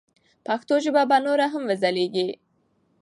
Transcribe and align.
پښتو 0.45 0.75
ژبه 0.85 1.01
به 1.09 1.17
نوره 1.25 1.47
هم 1.53 1.63
وځلیږي. 1.69 2.29